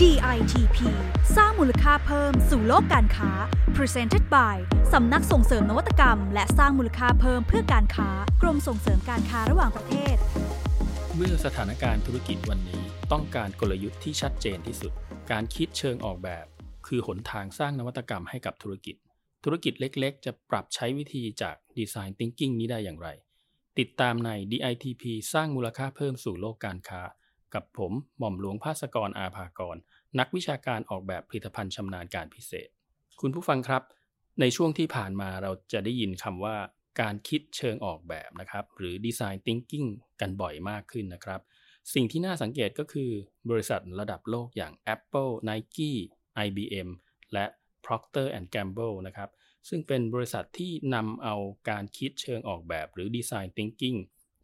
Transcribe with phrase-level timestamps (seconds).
[0.00, 0.78] DITP
[1.36, 3.30] สร้างมูลค่าเพิ่มสู่โลกการค้า
[3.76, 4.56] Presented by
[4.92, 8.08] สำนักส่งเสริมนวัตกรรม และสร้างมูลค่าเพิ่มเพื่อการค้า
[8.42, 10.16] กรมส่งเสริมการค้าระหว่างประเทศ
[11.16, 12.82] เมื่อสถานการณ์ธุรกิจวันนี้
[13.12, 14.92] ต้องการกลยุทธ์ที่ชัดเจนที่สุด
[15.30, 16.46] การคิดเชิงออกแบบ
[16.86, 18.96] คือหนทางสร้างนวัตกรรมให้กับธุรกิจ
[19.44, 23.08] ธุรกิจเล็กๆ จะปรับใช้วิธีจาก Design Thinking นี้ได้อย่างไร
[23.78, 25.02] ติดตามใน DITP
[25.32, 27.02] สร้างมูลค่าเพิ่มสู่โลกการค้า
[27.54, 29.76] กับผมหม่อมหลวงภาสกรอาภากร
[30.18, 32.68] นักวิชาการออกแบบผลิตภัณฑ์ชำนาญการพิเศษ
[33.20, 33.82] คุณผู้ฟังครับ
[34.40, 36.56] ในช่วงที่ผ่านมาเราจะได้ยินคำว่า
[37.00, 39.88] การคิดเชิงออกแบบนะครับ หรือ Design Thinking
[40.20, 41.40] กันบ่อยมากขึ้นนะครับ
[41.94, 43.10] สิ่งที่น่าสังเกตก็คือ
[43.50, 45.92] บริษัทระดับโลกอย่าง Apple, Nike,
[46.44, 46.88] IBM
[47.32, 47.44] และ
[47.84, 49.30] Procter Gamble นะครับ
[49.68, 51.36] ซึ่งเป็นบริษัทที่นำเอา
[51.70, 53.98] การคิดเชิงออกแบบหรือ Design Thinking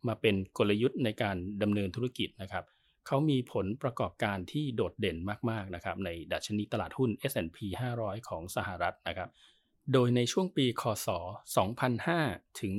[0.09, 2.65] มาเป็นกลยุทธ์ในการดำเนินธุรกิจนะครับ
[3.11, 5.17] เขามีผลประกอบการที่โดดเด่น
[5.51, 7.59] มาก ๆ นะครับ ในดัชนีตลาดหุ้น S&P
[7.99, 9.29] 500 ของสหรัฐนะครับ
[9.93, 11.09] โดยในช่วงปี คศ
[11.85, 12.73] 2005 ถึง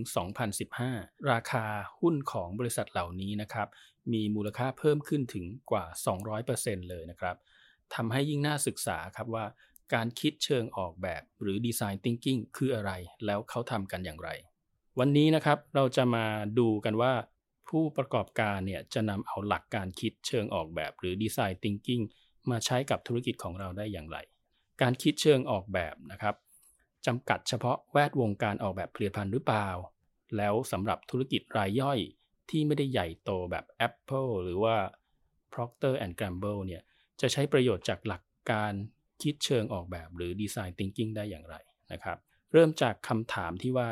[0.61, 1.66] 2015 ราคา
[1.99, 3.67] หุ้นของบริษัทเหล่านี้นะครับ
[4.13, 5.86] มีมูลค่าเพิ่มขึ้นถึงกว่า
[6.38, 7.36] 200%เลยนะครับ
[7.95, 9.45] ทำให้ยิ่งน่าศึกษาครับว่า
[9.93, 12.91] การคิดเชิงออกแบบหรือ Design Thinking คืออะไร
[13.25, 14.30] แล้วเขาทำกันอย่างไร
[14.99, 16.25] วันนี้นะครับเราจะมา
[16.59, 17.14] ดูกันว่า
[17.69, 22.03] ผู้ประกอบการเนี่ยจะนำเอาหลักการคิดเชิงออกแบบ หรือ Design Thinking
[22.51, 24.17] มาใช้กับธุรกิจของเราได้อย่างไร
[24.81, 26.35] การคิดเชิงออกแบบนะครับ
[27.05, 29.69] จำกัดเฉพาะแวดวงการออกแบบผลิตภัณฑ์หรือเปล่า
[30.37, 31.99] แล้วสำหรับธุรกิจรายย่อย
[32.49, 34.75] ที่ไม่ได้ใหญ่โตแบบ Apple หรือว่า
[35.53, 36.81] Procter Gamble เนี่ย
[37.21, 38.73] จะใช้ประโยชน์จากหลักการ
[39.21, 41.55] คิดเชิงออกแบบหรือ Design Thinking ได้อย่างไร
[41.91, 42.17] นะครับ
[42.53, 43.89] เริ่มจากคำถามที่ว่า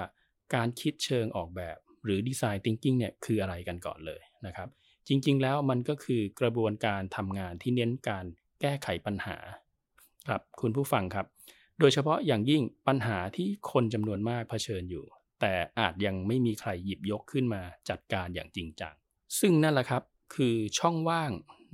[0.55, 1.77] การคิดเชิงออกแบบ
[2.07, 4.69] หรือ Design Thinking เนี่ยคืออะไรกันก่อนเลยนะครับ
[5.07, 8.25] จริง ๆ แล้วมันก็คือกระบวนการทำงานที่เน้นการ
[8.61, 9.37] แก้ไขปัญหา
[10.27, 11.25] ครับคุณผู้ฟังครับ
[11.79, 15.05] โดยเฉพาะอย่างยิ่งปัญหาที่คนจำนวนมากเผชิญอยู่
[15.41, 18.93] แต่อาจยังไม่มีใครหยิบยกขึ้นมาจัดการอย่างจริงจัง
[19.39, 20.03] ซึ่งนั่นแหละครับ
[20.35, 21.31] คือช่องว่าง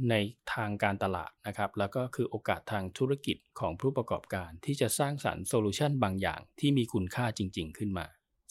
[0.09, 0.15] ใน
[0.53, 8.05] ทางการตลาดนะครับ แล้วก็คือโอกาสทางธุรกิจของผู้ประกอบการที่จะสร้างสรรค์โซลูชันบางอย่างที่มีคุณค่าจริง ๆ ขึ้นมา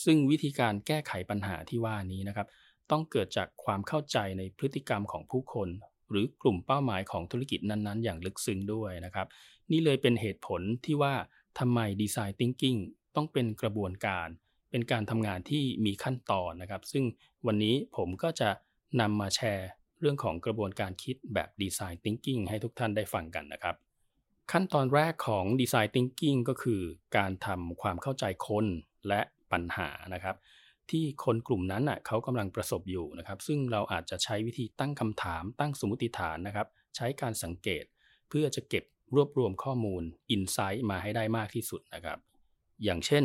[0.04, 2.46] ซึ่งวิธีการแก้ไขปัญหาที่ว่านี้นะครับ
[2.90, 5.68] ต้องเกิดจากความเข้าใจในพฤติกรรมของผู้คน
[6.10, 9.26] หรือกลุ่มเป้าหมายของธุรกิจนั้นๆ อย่างลึกซึ้งด้วยนะครับ
[9.70, 11.14] นี่เลยเป็นเหตุผลที่ว่า
[11.58, 12.78] ทำไม Design Thinking
[13.16, 14.28] ต้องเป็นกระบวนการ
[14.70, 17.04] เป็นการทำงานที่มีขั้นตอนนะครับ ซึ่ง
[17.46, 18.50] วันนี้ผมก็จะ
[19.00, 19.68] นำมาแชร์
[20.00, 23.76] เรื่องของกระบวนการคิดแบบ Design Thinking ให้ทุกท่านได้ฟังกันนะครับ
[24.52, 26.80] ขั้นตอนแรกของ Design Thinking ก็คือ
[27.16, 28.66] การทำความเข้าใจคน
[29.08, 29.20] และ
[29.52, 30.36] ปัญหานะครับ
[30.90, 37.84] ที่คนกลุ่มนั้นอะเขากำลังประสบอยู่นะครับ ซึ่งเราอาจจะใช้วิธีตั้งคำถามตั้งสมมติฐานนะครับ ใช้การสังเกต
[38.28, 40.02] เพื่อจะเก็บรวบรวมข้อมูล
[40.34, 42.18] Insight มาให้ได้มากที่สุดนะครับ
[42.84, 43.24] อย่างเช่น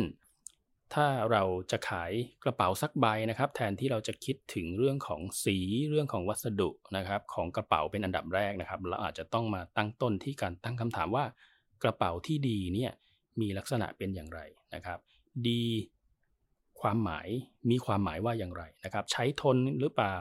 [0.94, 2.12] ถ้าเราจะขาย
[2.44, 5.56] กระเป๋าสักใบนะครับ แทนที่เราจะคิดถึงเรื่องของสี
[5.90, 11.24] เรื่องของวัสดุนะครับ ของกระเป๋าเป็นอันดับแรกนะครับเราอาจจะต้องมาตั้งต้นที่การตั้งคำถามว่า
[11.82, 12.92] กระเป๋าที่ดีเนี่ย
[13.40, 14.40] มีลักษณะเป็นอย่างไร
[14.74, 14.98] นะครับ
[15.48, 15.62] ดี
[16.82, 17.28] ความหมาย
[17.70, 20.16] มีความหมายว่าอย่างไรนะครับ ใช้ทนหรือเปล่า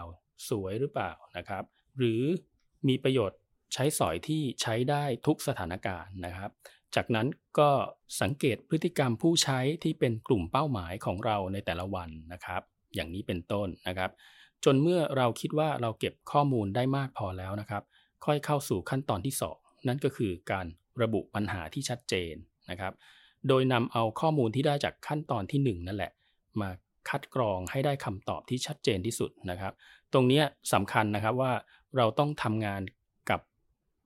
[0.49, 1.63] สวยหรือเปล่านะครับ
[1.97, 2.23] หรือ
[2.87, 3.39] มีประโยชน์
[3.73, 6.51] ใช้สอยที่ใช้ได้ทุกสถานการณ์นะครับ
[6.95, 7.27] จากนั้น
[7.59, 7.69] ก็
[8.21, 12.61] สังเกตพฤติกรรมผู้ใช้ที่เป็นกลุ่มเป้าหมายของเราในแต่ละวันนะครับ
[12.95, 14.11] อย่างนี้เป็นต้นนะครับ
[14.65, 17.83] จนเมื่อเราคิดว่าเราเก็บข้อมูลได้มากพอแล้วนะครับ
[18.25, 20.65] ค่อยเข้าสู่ขั้นตอนที่ 2 นั่นก็คือการ
[21.01, 22.33] ระบุปัญหาที่ชัดเจน
[22.69, 22.93] นะครับ
[23.47, 26.11] โดยนำเอาข้อมูลที่ได้จากขั้นตอนที่ 1 นั่นแหละ
[26.61, 26.69] มา
[27.09, 29.73] คัดกรองให้ได้คำตอบที่ชัดเจนที่สุดนะครับ
[30.13, 30.41] ตรงนี้
[30.73, 31.53] สำคัญนะครับว่า
[31.97, 32.81] เราต้องทำงาน
[33.29, 33.41] กับ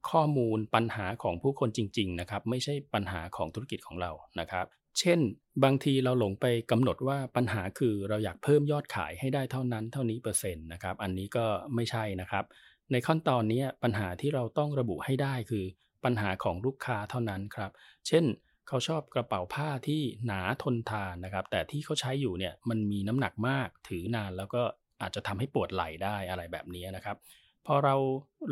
[0.09, 4.65] ข้อมูลปัญหาของผู้คนจริง ๆ นะครับ ไม่ใช่ปัญหาของธุรกิจของเรานะครับ
[4.99, 5.19] เช่น
[5.63, 11.45] บางทีเราหลงไปกำหนดว่าปัญหาคือเราอยากเพิ่มยอดขายให้ได้เท่านั้น เท่านี้เปอร์เซ็นต์นะครับ อันนี้ก็
[11.75, 12.45] ไม่ใช่นะครับ
[12.91, 15.65] ในขั้นตอนนี้ปัญหาที่เราต้องระบุให้ได้คือ
[16.05, 17.71] ปัญหาของลูกค้าเท่านั้นครับ
[18.07, 18.23] เช่น
[18.67, 24.61] เขาชอบกระเป๋าผ้าที่หนาทนทานนะครับ แต่ที่เขาใช้อยู่เนี่ยมันมีน้ำหนักมากถือนานแล้วก็
[25.01, 27.17] อาจจะทำให้ปวดไหล่ได้อะไรแบบนี้นะครับ
[27.65, 27.95] พอเรา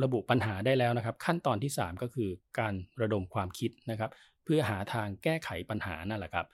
[0.04, 2.30] ระบุปัญหาได้แล้วนะครับ ขั้นตอนที่ 3 ก็คือ
[2.60, 4.12] การระดมความคิดนะครับ
[4.44, 6.46] เพื่อหาทางแก้ไขปัญหานั่นแหละครับ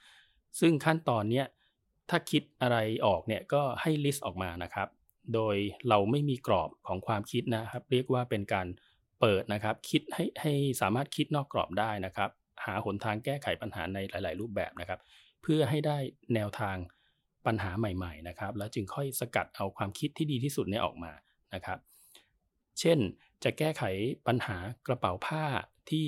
[0.60, 1.46] ซึ่งขั้นตอนเนี้ย
[2.10, 4.88] ถ้าคิดอะไรออกเนี่ยก็ให้ลิสต์ออกมานะครับ
[5.34, 5.56] โดย
[5.90, 8.68] เราไม่มีกรอบของความคิดนะครับ เรียกว่าเป็นการ
[9.20, 12.30] เปิดนะครับ คิดให้ให้สามารถคิดนอกกรอบได้นะครับ
[12.66, 15.00] หาหนทางแก้ไขปัญหาในหลาย ๆ รูปแบบนะครับ
[15.42, 15.98] เพื่อให้ได้
[16.36, 16.78] แนวทาง
[17.46, 21.12] ปัญหาใหม่ ๆ นะครับ แล้วจึงค่อยสกัดเอาความคิดที่ดีที่สุดเนี่ยออกมา
[21.56, 21.80] นะครับ
[22.80, 23.00] เช่น
[23.44, 23.84] จะแก้ไข
[24.28, 24.58] ปัญหา
[24.88, 25.46] กระเป๋าผ้า
[25.90, 26.08] ที่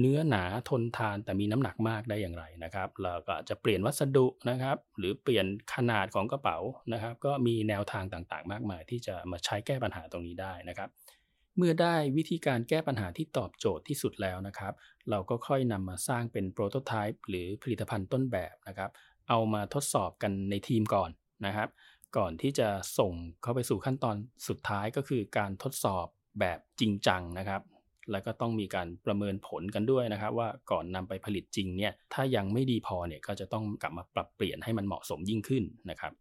[0.00, 6.58] เนื้อหนาทนทานแต่มีน้ำหนักมากได้อย่างไรนะครับเราก็จะเปลี่ยนวัสดุนะครับ หรือเปลี่ยนขนาดของกระเป๋า
[6.92, 10.88] นะครับ ก็มีแนวทางต่างๆ มากมาย ที่จะมาใช้แก้ปัญหาตรงนี้ได้นะครับ
[11.56, 14.72] เมื่อได้วิธีการแก้ปัญหาที่ตอบโจทย์ที่สุดแล้วนะครับ
[15.10, 18.90] เราก็ค่อยนำมาสร้างเป็นโปรโตไทป์หรือผลิตภัณฑ์ต้นแบบนะครับ
[19.28, 21.10] เอามาทดสอบกันในทีมก่อน
[21.46, 21.68] นะครับ
[22.16, 22.68] ก่อนที่จะ
[22.98, 23.12] ส่ง
[23.42, 24.16] เข้าไปสู่ขั้นตอน
[24.48, 26.06] สุดท้ายก็คือการทดสอบ
[26.40, 27.62] แบบจริงจังนะครับ
[28.10, 36.12] แล้วก็ต้องมีการประเมินผลกันด้วยนะครับ ว่าก่อนนำไปผลิตจริงเนี่ยถ้ายังไม่ดีพอเนี่ยก็จะต้องกลับมาปรับเปลี่ยนให้มันเหมาะสมยิ่งขึ้นนะครับ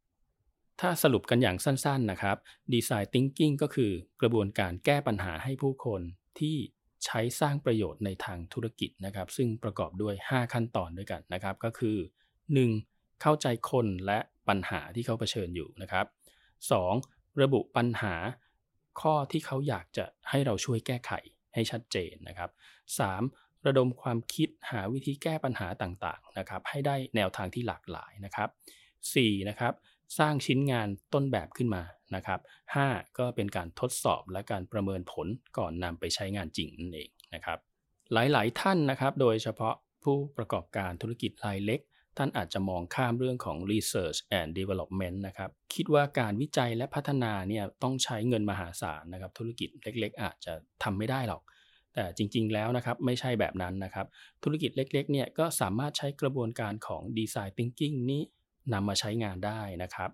[0.82, 2.38] ถ้าสรุปกันอย่างสั้นๆนะครับ
[2.74, 3.92] Design Thinking ก็คือ
[4.22, 6.02] กระบวนการแก้ปัญหาให้ผู้คน
[6.40, 6.58] ที่
[7.06, 11.98] ใช้สร้างประโยชน์ในทางธุรกิจนะครับ ซึ่งประกอบด้วย 5 ขั้นตอนด้วยกันนะครับ ก็คือ
[12.60, 13.22] 1.
[13.22, 14.20] เข้าใจคนและ
[14.50, 16.06] ปัญหาที่เขาเผชิญอยู่นะครับ
[16.74, 17.42] 2.
[17.42, 18.16] ระบุปัญหา
[19.02, 21.12] ข้อที่เขาอยากจะให้เราช่วยแก้ไข
[21.54, 22.50] ให้ชัดเจนนะครับ
[23.08, 23.66] 3.
[23.66, 28.50] ระดมความคิดหาวิธีแก้ปัญหาต่างๆนะครับ ให้ได้แนวทางที่หลากหลายนะครับ
[29.04, 29.50] 4.
[29.50, 29.74] นะครับ
[30.20, 31.84] สร้างชิ้นงานต้นแบบขึ้นมา
[32.16, 32.40] นะครับ
[32.80, 33.18] 5.
[33.20, 37.60] ก็เป็นการทดสอบและการประเมินผลก่อนนำไปใช้งานจริงนั่นเองนะครับ
[38.14, 41.80] หลายๆ ท่านนะครับ โดยเฉพาะผู้ประกอบการธุรกิจรายเล็ก
[42.18, 50.54] ท่านอาจจะมองข้ามเรื่องของ research and development นะครับ คิดว่าการวิจัยและพัฒนาเนี่ยต้องใช้เงินมหาศาลนะครับ ธุรกิจเล็ก ๆ อาจจะ
[50.84, 51.42] ทำไม่ได้หรอก
[51.94, 54.06] แต่จริง ๆ แล้วนะครับไม่ใช่แบบนั้นนะครับ
[54.44, 58.22] ธุรกิจเล็ก ๆ เนี่ยก็สามารถใช้กระบวนการของ design thinking นี้
[58.74, 60.12] นำมาใช้งานได้นะครับ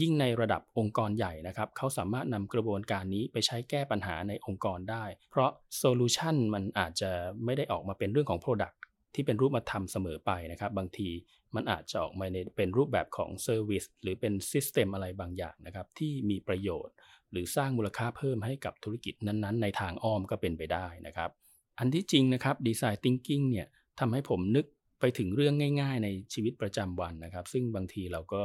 [0.00, 7.10] ยิ่งในระดับองค์กรใหญ่นะครับเขาสามารถนำกระบวนการนี้ไปใช้แก้ปัญหาในองค์กรได้ เพราะโซลูชันมันอาจจะ
[7.44, 8.76] ไม่ได้ออกมาเป็นเรื่องของ Product
[9.14, 11.08] ที่เป็นรูปธรรมเสมอไปนะครับ บางที
[11.54, 16.94] มันอาจจะออกมาในเป็นรูปแบบของ Service หรือเป็น System อะไรบางอย่างนะครับ ที่มีประโยชน์
[17.30, 21.30] หรือสร้างมูลค่าเพิ่มให้กับธุรกิจนั้นๆ ในทางอ้อมก็เป็นไปได้นะครับ
[21.78, 23.66] อันที่จริงนะครับ Design Thinking เนี่ย
[24.00, 24.66] ทำให้ผมนึก
[25.02, 28.42] ไปถึงเรื่องง่าย ๆ ในชีวิตประจำวันนะครับ ซึ่งบางทีเราก็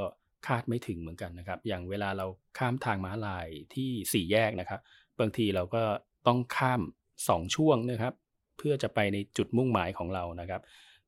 [0.47, 2.25] คาดไม่ถึงเหมือนกันนะครับ อย่างเวลาเรา
[2.57, 4.79] ข้ามทางม้าลายที่สี่แยกนะครับ
[5.19, 5.83] บางทีเราก็
[6.27, 6.81] ต้องข้าม
[7.17, 8.13] 2 ช่วงนะครับ
[8.57, 10.61] เพื่อจะไปในจุดมุ่งหมายของเรานะครับ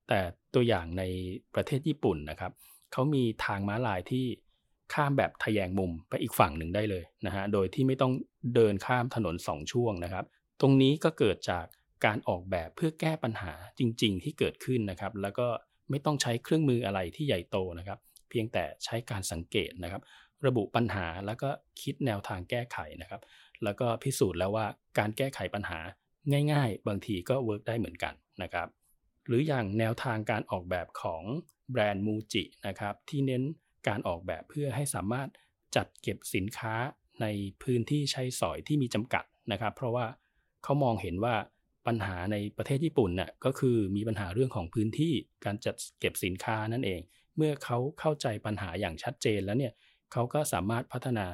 [0.07, 0.19] แต่
[0.53, 1.03] ตัวอย่างใน
[1.55, 2.51] ประเทศญี่ปุ่นนะครับ
[2.91, 4.25] เขามีทางม้าลายที่
[4.93, 8.13] ข้ามแบบทะแยงมุมไปอีกฝั่งหนึ่งได้เลยนะฮะ โดยที่ไม่ต้อง
[8.55, 10.25] เดินข้ามถนน 2 ช่วงนะครับ
[10.61, 11.65] ตรงนี้ก็เกิดจาก
[12.05, 15.47] การออกแบบเพื่อแก้ปัญหาจริง ๆ ที่เกิดขึ้นนะครับ แล้วก็
[15.89, 17.99] ไม่ต้องใช้เครื่องมืออะไรที่ใหญ่โตนะครับ
[18.29, 20.01] เพียงแต่ใช้การสังเกตนะครับ
[20.45, 21.49] ระบุปัญหาแล้วก็
[21.81, 23.21] คิดแนวทางแก้ไขนะครับ
[23.63, 24.65] แล้วก็พิสูจน์แล้วว่า
[24.99, 25.79] การแก้ไขปัญหา
[26.53, 28.13] ง่าย ๆ บางทีก็ work ได้เหมือนกัน
[28.43, 28.67] นะครับ
[29.27, 31.23] หรืออย่างแนวทางการออกแบบของ
[31.71, 33.43] แบรนด์มูจินะครับที่เน้น
[33.87, 35.29] การออกแบบเพื่อให้สามารถ
[35.75, 36.73] จัดเก็บสินค้า
[37.21, 37.25] ใน
[37.63, 40.05] พื้นที่ใช้สอยที่มีจำกัดนะครับ เพราะว่า
[40.63, 41.35] เขามองเห็นว่า
[41.87, 45.13] ปัญหาในประเทศญี่ปุ่นน่ะก็คือมีปัญหาเรื่องของพื้นที่
[45.45, 47.01] การจัดเก็บสินค้านั่นเอง
[47.37, 49.73] เมื่อเขาเข้าใจปัญหาอย่างชัดเจนแล้วเนี่ย
[50.11, 51.25] เขาก็สามารถพัฒนา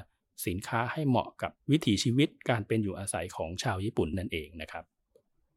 [0.48, 4.84] สินค้าให้เหมาะกับวิถีชีวิตการเป็นอยู่อาศัยของชาวญี่ปุ่นนั่นเองนะครับ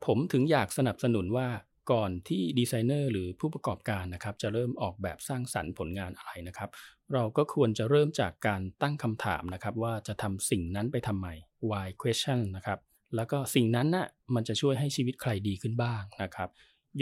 [0.05, 1.49] ผมถึงอยากสนับสนุนว่า
[1.93, 6.71] ก่อนที่ดีไซเนอร์หรือผู้ประกอบการนะครับจะเริ่มออกแบบสร้างสรรค์ผลงานอะไรนะครับ
[7.13, 11.27] เราก็ควรจะเริ่มจากการตั้งคำถามนะครับว่าจะทำสิ่งนั้นไปทำไม
[11.71, 12.79] why question นะครับ
[13.17, 16.49] แล้วก็สิ่งนั้นนะ่ะมันจะช่วยให้ชีวิตใครดีขึ้นบ้างนะครับ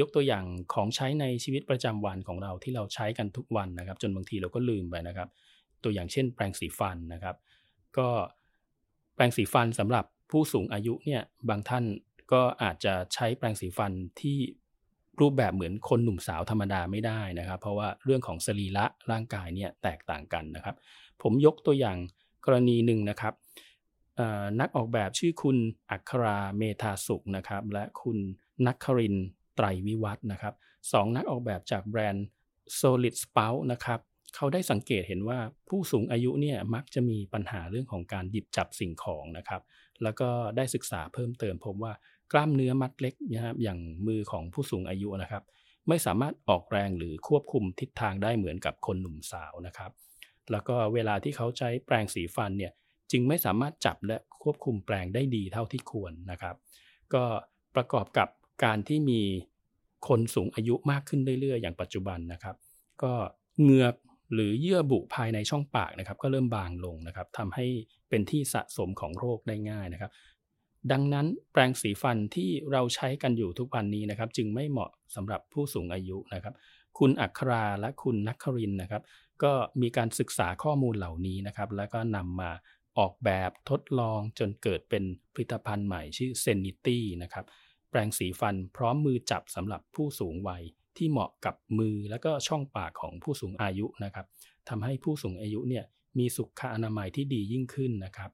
[0.00, 5.28] ยกตัวอย่างของใช้ในชีวิตประจำวันของเราที่เราใช้กันทุกวันนะครับ จนบางทีเราก็ลืมไปนะครับ
[5.84, 7.36] ตัวอย่างเช่น แปรงสีฟันนะครับ
[7.98, 8.08] ก็
[9.14, 11.84] แปรงสีฟันสำหรับผู้สูงอายุเนี่ยบางท่าน
[12.32, 14.38] ก็อาจจะใช้แปรงสีฟันที่
[15.20, 20.76] รูปแบบเหมือนคนหนุ่มสาวธรรมดาไม่ได้นะครับ เพราะว่าเรื่องของสรีระร่างกายเนี่ยแตกต่างกันนะครับ
[21.22, 21.98] ผมยกตัวอย่าง
[22.46, 23.34] กรณีหนึ่งนะครับ
[24.60, 25.56] นักออกแบบชื่อคุณ
[25.90, 28.18] อัคราเมธาสุขนะครับ และคุณ
[28.66, 29.16] นักคริน
[29.56, 30.54] ไตรวิวัฒนะครับ
[30.92, 32.26] สองนักออกแบบจากแบรนด์
[32.80, 34.00] Solid Spout นะครับ
[34.34, 39.62] เขาได้สังเกตเห็นว่าผู้สูงอายุเนี่ยมักจะมีปัญหาเรื่องของการหยิบจับสิ่งของนะครับ
[40.02, 41.92] แล้วก็ได้ศึกษาเพิ่มเติมพบว่า
[42.32, 45.42] กล้ามเนื้อมัดเล็กนะครับอย่างมือของผู้สูงอายุนะครับ
[45.88, 49.90] ไม่สามารถออกแรงหรือควบคุมทิศทางได้เหมือนกับคนหนุ่มสาวนะครับ
[50.50, 52.72] แล้วก็เวลาที่เขาใช้แปรงสีฟันเนี่ย
[53.12, 56.56] จึงไม่สามารถจับและควบคุมแปลงได้ดีเท่าที่ควรนะครับ
[57.14, 57.24] ก็
[57.74, 58.28] ประกอบกับ
[58.64, 59.22] การที่มี
[60.08, 62.56] คนสูงอายุมากขึ้นเรื่อยๆ อย่างปัจจุบันนะครับ
[63.02, 63.12] ก็
[63.60, 63.94] เหงือก
[64.34, 67.66] หรือเยื่อบุภายในช่องปากนะครับ ก็เริ่มบางลงนะครับทำให้
[68.08, 70.10] เป็นที่สะสมของโรคได้ง่ายนะครับ
[70.92, 76.54] ดังนั้นแปรงสีฟันที่เราใช้กันอยู่ทุกวันนี้นะครับ จึงไม่เหมาะสำหรับผู้สูงอายุนะครับ
[76.98, 79.02] คุณอัคราและคุณนักครินนะครับ
[79.42, 82.50] ก็มีการศึกษาข้อมูลเหล่านี้นะครับ แล้วก็นำมา
[82.98, 87.44] ออกแบบทดลองจนเกิดเป็นผลิตภัณฑ์ใหม่ชื่อ Zenity นะครับ
[87.90, 90.62] แปรงสีฟันพร้อมมือจับสำหรับผู้สูงวัย
[90.96, 94.26] ที่เหมาะกับมือและก็ช่องปากของผู้สูงอายุนะครับ
[94.68, 95.84] ทำให้ผู้สูงอายุเนี่ย
[96.18, 98.30] มีสุขอนามัยที่ดียิ่งขึ้นนะครับ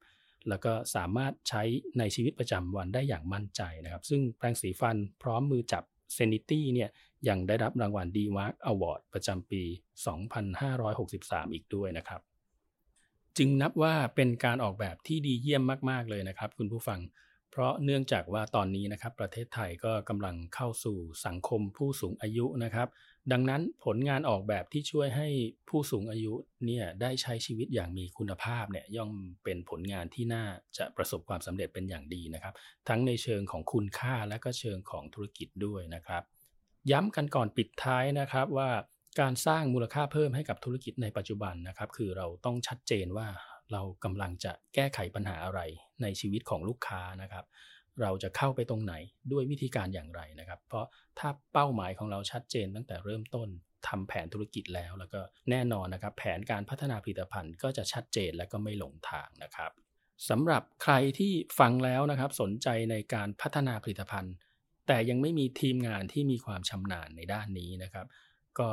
[0.49, 1.63] แล้วก็สามารถใช้
[1.99, 5.85] ในชีวิตประจำวันได้อย่างมั่นใจนะครับ ซึ่งแปรงสีฟันพร้อมมือจับ
[6.17, 6.91] Zenity เนี่ย
[7.29, 9.63] ยังได้รับรางวัล d w a r k Award ประจำปี
[10.59, 12.21] 2563 อีกด้วยนะครับ
[13.39, 17.01] จึงนับว่าเป็นการออกแบบที่ดีเยี่ยมมากๆเลยนะครับ คุณผู้ฟัง
[17.53, 22.89] เพราะเนื่องจากว่าตอนนี้นะครับ ประเทศไทยก็กำลังเข้าสู่สังคมผู้สูงอายุนะครับ
[23.33, 25.29] ดังนั้นผลงานออกแบบที่ช่วยให้
[25.69, 26.33] ผู้สูงอายุ
[26.67, 29.13] เนี่ยได้ใช้ชีวิตอย่างมีคุณภาพเนี่ยย่อม
[29.45, 30.45] เป็นผลงานที่น่า
[30.77, 32.55] จะประสบความสำเร็จเป็นอย่างดีนะครับ
[32.89, 36.23] ทั้งในเชิงของคุณค่าและก็เชิงของธุรกิจด้วยนะครับ
[36.91, 38.71] ย้ำกันก่อนปิดท้ายนะครับว่า
[39.21, 43.29] การสร้างมูลค่าเพิ่มให้กับธุรกิจในปัจจุบันนะครับ คือเราต้องชัดเจนว่า
[43.73, 45.61] เรากำลังจะแก้ไขปัญหาอะไร
[46.03, 47.45] ในชีวิตของลูกค้านะครับ
[48.01, 48.95] เราจะเข้าไปตรงไหน
[49.33, 50.87] ด้วยวิธีการอย่างไรนะครับ เพราะ
[51.19, 53.49] ถ้าเป้าหมายของเราชัดเจนตั้งแต่เริ่มต้น
[53.89, 59.71] ทำแผนธุรกิจแล้ว แล้วก็แน่นอนนะครับ แผนการพัฒนาผลิตภัณฑ์ก็จะชัดเจนและก็ไม่หลงทางนะครับ
[60.29, 64.35] สำหรับใครที่ฟังแล้วนะครับ สนใจในการพัฒนาผลิตภัณฑ์
[64.87, 68.07] แต่ยังไม่มีทีมงานที่มีความชำนาญในด้านนี้นะครับ
[68.59, 68.71] ก็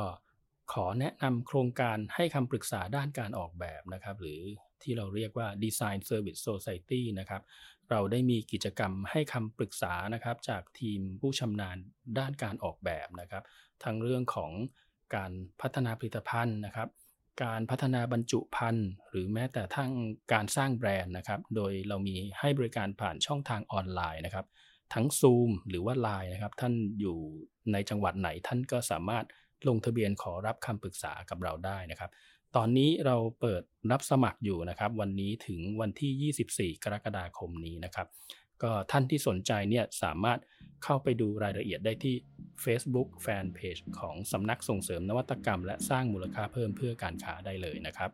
[0.72, 4.40] ขอแนะนำโครงการให้คำปรึกษาด้านการออกแบบนะครับ หรือ
[4.82, 7.42] ที่เราเรียกว่า Design Service Society นะครับ
[7.90, 11.76] เราได้มีกิจกรรมให้คำปรึกษานะครับ จากทีมผู้ชำนาญ
[12.18, 13.42] ด้านการออกแบบนะครับ
[13.84, 14.52] ทั้งเรื่องของ
[15.16, 16.88] การพัฒนาผลิตภัณฑ์นะครับ
[17.44, 19.90] การพัฒนาบรรจุภัณฑ์หรือแม้แต่ทั้ง
[20.32, 24.46] การสร้างแบรนด์นะครับ โดยเรามีให้บริการผ่านช่องทางออนไลน์นะครับ
[24.94, 27.18] ทั้ง Zoom หรือว่า Line นะครับ ท่านอยู่
[27.72, 29.24] ในจังหวัดไหนท่านก็สามารถ
[29.68, 32.10] ลงทะเบียนขอรับคำปรึกษากับเราได้นะครับ
[32.56, 38.06] ตอนนี้เราเปิดรับสมัครอยู่นะครับ วันนี้ถึงวันที่ 24 กรกฎาคมนี้นะครับ
[38.62, 40.38] ก็ท่านที่สนใจเนี่ยสามารถ
[40.84, 42.14] เข้าไปดูรายละเอียดได้ที่
[42.64, 48.10] Facebook Fanpage ของสำนักส่งเสริมนวัตกรรม และสร้างมูลค่าเพิ่มเพื่อการค้าได้เลยนะครับ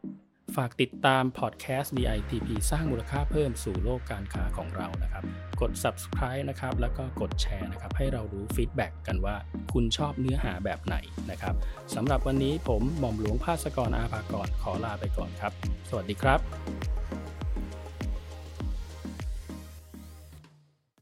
[0.55, 5.25] ฝากติดตามพอดแคสต์ DITP สร้างมูลค่าเพิ่มสู่โลกการค้าของเรานะครับ
[5.61, 9.37] กด subscribe นะครับ แล้วก็กดแชร์นะครับ ให้เรารู้ feedback กันว่า
[9.73, 10.97] คุณชอบเนื้อหาแบบไหน
[11.31, 11.55] นะครับ
[11.95, 15.53] สำหรับวันนี้ผมหม่อมหลวงภาสกรอาภากรขอลาไปก่อนครับ
[15.89, 16.41] สวัสดีครับ